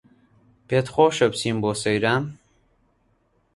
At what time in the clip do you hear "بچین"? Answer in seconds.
1.31-1.57